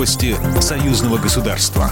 Новости 0.00 0.34
союзного 0.62 1.18
государства. 1.18 1.90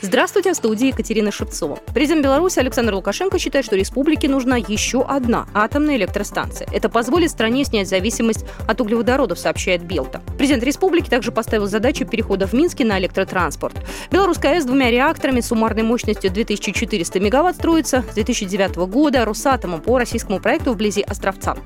Здравствуйте, 0.00 0.54
в 0.54 0.56
студии 0.56 0.86
Екатерина 0.86 1.30
Шевцова. 1.30 1.78
Президент 1.92 2.24
Беларуси 2.24 2.58
Александр 2.58 2.94
Лукашенко 2.94 3.38
считает, 3.38 3.66
что 3.66 3.76
республике 3.76 4.26
нужна 4.26 4.56
еще 4.56 5.02
одна 5.02 5.46
атомная 5.52 5.96
электростанция. 5.96 6.66
Это 6.72 6.88
позволит 6.88 7.30
стране 7.30 7.66
снять 7.66 7.86
зависимость 7.86 8.46
от 8.66 8.80
углеводородов, 8.80 9.38
сообщает 9.38 9.82
Белта. 9.82 10.22
Президент 10.40 10.64
республики 10.64 11.10
также 11.10 11.32
поставил 11.32 11.66
задачу 11.66 12.06
перехода 12.06 12.46
в 12.46 12.54
Минске 12.54 12.82
на 12.82 12.98
электротранспорт. 12.98 13.74
Белорусская 14.10 14.54
АЭС 14.54 14.62
с 14.62 14.66
двумя 14.66 14.90
реакторами 14.90 15.42
суммарной 15.42 15.82
мощностью 15.82 16.32
2400 16.32 17.20
мегаватт 17.20 17.56
строится 17.56 18.06
с 18.10 18.14
2009 18.14 18.76
года 18.88 19.26
Росатомом 19.26 19.82
по 19.82 19.98
российскому 19.98 20.40
проекту 20.40 20.72
вблизи 20.72 21.02
Островца. 21.02 21.58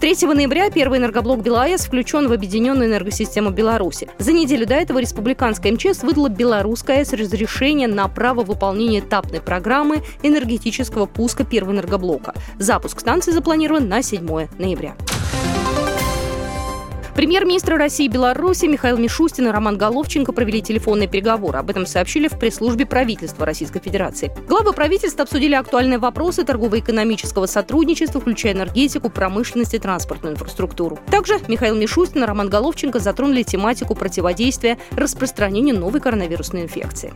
3 0.00 0.26
ноября 0.26 0.70
первый 0.70 1.00
энергоблок 1.00 1.42
БелАЭС 1.42 1.84
включен 1.84 2.28
в 2.28 2.32
объединенную 2.32 2.88
энергосистему 2.88 3.50
Беларуси. 3.50 4.08
За 4.18 4.32
неделю 4.32 4.66
до 4.66 4.76
этого 4.76 5.00
республиканская 5.00 5.70
МЧС 5.72 6.02
выдала 6.02 6.30
белорусская 6.30 7.00
АЭС 7.00 7.12
разрешение 7.12 7.88
на 7.88 8.08
право 8.08 8.42
выполнения 8.42 9.00
этапной 9.00 9.42
программы 9.42 10.02
энергетического 10.22 11.04
пуска 11.04 11.44
первого 11.44 11.74
энергоблока. 11.74 12.32
Запуск 12.58 13.00
станции 13.00 13.32
запланирован 13.32 13.86
на 13.86 14.00
7 14.00 14.48
ноября. 14.56 14.96
Премьер-министры 17.14 17.76
России 17.76 18.06
и 18.06 18.08
Беларуси 18.08 18.66
Михаил 18.66 18.98
Мишустин 18.98 19.46
и 19.46 19.50
Роман 19.50 19.78
Головченко 19.78 20.32
провели 20.32 20.60
телефонные 20.60 21.08
переговоры. 21.08 21.60
Об 21.60 21.70
этом 21.70 21.86
сообщили 21.86 22.26
в 22.26 22.38
пресс-службе 22.38 22.86
правительства 22.86 23.46
Российской 23.46 23.80
Федерации. 23.80 24.32
Главы 24.48 24.72
правительства 24.72 25.22
обсудили 25.22 25.54
актуальные 25.54 25.98
вопросы 25.98 26.44
торгово-экономического 26.44 27.46
сотрудничества, 27.46 28.20
включая 28.20 28.54
энергетику, 28.54 29.10
промышленность 29.10 29.74
и 29.74 29.78
транспортную 29.78 30.34
инфраструктуру. 30.34 30.98
Также 31.08 31.38
Михаил 31.46 31.76
Мишустин 31.76 32.24
и 32.24 32.26
Роман 32.26 32.48
Головченко 32.48 32.98
затронули 32.98 33.44
тематику 33.44 33.94
противодействия 33.94 34.76
распространению 34.90 35.78
новой 35.78 36.00
коронавирусной 36.00 36.62
инфекции. 36.62 37.12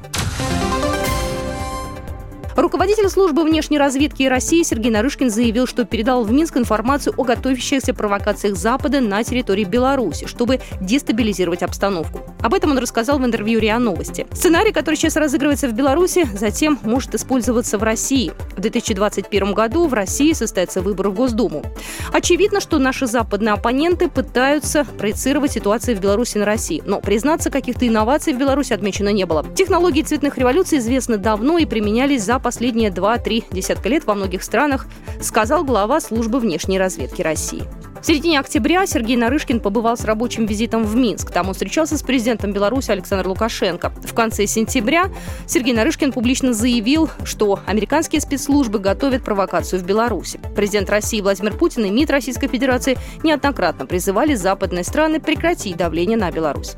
Руководитель 2.59 3.09
службы 3.09 3.45
внешней 3.45 3.79
разведки 3.79 4.25
России 4.25 4.65
Сергей 4.65 4.91
Нарышкин 4.91 5.31
заявил, 5.31 5.69
что 5.69 5.85
передал 5.85 6.25
в 6.25 6.33
Минск 6.33 6.57
информацию 6.57 7.15
о 7.17 7.23
готовящихся 7.23 7.95
провокациях 7.95 8.57
Запада 8.57 9.01
на 9.01 9.23
территории 9.23 9.63
Беларуси, 9.63 10.27
чтобы 10.27 10.59
дестабилизировать 10.81 11.63
обстановку. 11.63 12.21
Об 12.41 12.55
этом 12.55 12.71
он 12.71 12.79
рассказал 12.79 13.19
в 13.19 13.25
интервью 13.25 13.59
РИА 13.61 13.79
Новости. 13.79 14.27
Сценарий, 14.33 14.73
который 14.73 14.95
сейчас 14.95 15.17
разыгрывается 15.17 15.69
в 15.69 15.73
Беларуси, 15.73 16.27
затем 16.35 16.79
может 16.83 17.15
использоваться 17.15 17.79
в 17.79 17.83
России. 17.83 18.33
В 18.57 18.61
2021 18.61 19.53
году 19.55 19.87
в 19.87 19.95
России 19.95 20.33
состоятся 20.33 20.81
выборы 20.81 21.11
в 21.11 21.15
Госдуму. 21.15 21.65
Очевидно, 22.13 22.61
что 22.61 22.79
наши 22.79 23.07
западные 23.07 23.55
оппоненты 23.55 24.09
пытаются 24.09 24.85
проецировать 24.85 25.53
ситуацию 25.53 25.97
в 25.97 26.01
Беларуси 26.01 26.39
на 26.39 26.45
России. 26.45 26.83
Но 26.87 27.01
признаться, 27.01 27.51
каких-то 27.51 27.87
инноваций 27.87 28.33
в 28.33 28.39
Беларуси 28.39 28.73
отмечено 28.73 29.11
не 29.11 29.27
было. 29.27 29.45
Технологии 29.55 30.03
цветных 30.03 30.39
революций 30.39 30.79
известны 30.79 31.17
давно 31.17 31.59
и 31.59 31.67
применялись 31.67 32.23
за 32.23 32.39
последние 32.39 32.91
2-3 32.91 33.45
десятка 33.51 33.89
лет 33.89 34.05
во 34.07 34.15
многих 34.15 34.43
странах, 34.43 34.87
сказал 35.21 35.65
глава 35.65 36.01
службы 36.01 36.39
внешней 36.39 36.79
разведки 36.79 37.23
России. 37.23 37.65
В 38.01 38.07
середине 38.07 38.39
октября 38.39 38.87
Сергей 38.87 39.17
Нарышкин 39.17 39.59
побывал 39.61 39.97
с 39.97 40.05
рабочим 40.05 40.47
визитом 40.47 40.85
в 40.85 40.95
Минск. 40.95 41.33
Там 41.33 41.49
он 41.49 41.55
встречался 41.55 41.99
с 41.99 42.03
президентом 42.03 42.53
Беларуси 42.53 42.93
Александром 42.93 43.31
Лукашенко. 43.31 43.91
В 43.91 44.15
конце 44.15 44.47
сентября 44.47 45.11
Сергей 45.47 45.75
Нарышкин 45.75 46.13
публично 46.13 46.53
заявил, 46.53 47.11
что 47.25 47.59
американские 47.67 48.21
спецслужбы 48.21 48.79
готовят 48.79 49.25
провокацию 49.25 49.81
в 49.81 49.85
Беларуси. 49.85 50.41
Президент 50.55 50.89
России 50.91 51.21
Владимир 51.21 51.57
Путин 51.57 51.87
и 51.87 51.91
МИД 51.91 52.11
Российской 52.11 52.47
Федерации 52.47 52.97
неоднократно 53.25 53.85
призывали 53.85 54.35
западные 54.35 54.85
страны 54.85 55.21
прекратить 55.21 55.77
давление 55.77 56.17
на 56.17 56.31
Беларусь. 56.31 56.77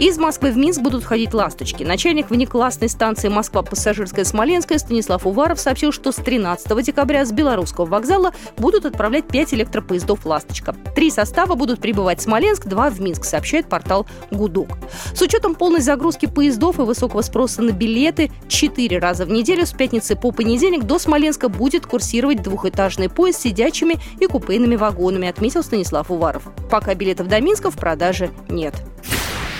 Из 0.00 0.16
Москвы 0.16 0.50
в 0.50 0.56
Минск 0.56 0.80
будут 0.80 1.04
ходить 1.04 1.34
«Ласточки». 1.34 1.84
Начальник 1.84 2.30
внеклассной 2.30 2.88
станции 2.88 3.28
Москва-Пассажирская 3.28 4.24
Смоленская 4.24 4.78
Станислав 4.78 5.26
Уваров 5.26 5.60
сообщил, 5.60 5.92
что 5.92 6.10
с 6.10 6.14
13 6.16 6.82
декабря 6.82 7.22
с 7.26 7.32
Белорусского 7.32 7.84
вокзала 7.84 8.32
будут 8.56 8.86
отправлять 8.86 9.28
5 9.28 9.52
электропоездов 9.52 10.24
«Ласточка». 10.24 10.74
Три 10.94 11.10
состава 11.10 11.54
будут 11.54 11.82
прибывать 11.82 12.20
в 12.20 12.22
Смоленск, 12.22 12.64
два 12.64 12.88
в 12.88 12.98
Минск, 12.98 13.24
сообщает 13.24 13.68
портал 13.68 14.06
«Гудок». 14.30 14.70
С 15.14 15.20
учетом 15.20 15.54
полной 15.54 15.82
загрузки 15.82 16.24
поездов 16.24 16.78
и 16.78 16.82
высокого 16.82 17.20
спроса 17.20 17.60
на 17.60 17.72
билеты, 17.72 18.32
четыре 18.48 19.00
раза 19.00 19.26
в 19.26 19.30
неделю 19.30 19.66
с 19.66 19.72
пятницы 19.72 20.16
по 20.16 20.32
понедельник 20.32 20.84
до 20.84 20.98
Смоленска 20.98 21.50
будет 21.50 21.84
курсировать 21.84 22.42
двухэтажный 22.42 23.10
поезд 23.10 23.40
с 23.40 23.42
сидячими 23.42 23.96
и 24.18 24.26
купейными 24.26 24.76
вагонами, 24.76 25.28
отметил 25.28 25.62
Станислав 25.62 26.10
Уваров. 26.10 26.44
Пока 26.70 26.94
билетов 26.94 27.28
до 27.28 27.38
Минска 27.42 27.70
в 27.70 27.76
продаже 27.76 28.30
нет. 28.48 28.74